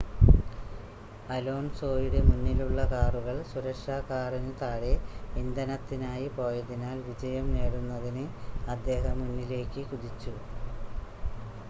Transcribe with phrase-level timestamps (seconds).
[1.29, 4.91] അലോൺസോയുടെ മുന്നിലുള്ള കാറുകൾ സുരക്ഷാ കാറിന് താഴെ
[5.35, 8.25] ഇന്ധനത്തിനായി പോയതിനാൽ വിജയം നേടുന്നതിന്
[8.71, 10.33] അദ്ദേഹം മുന്നിലേക്ക് കുതിച്ചു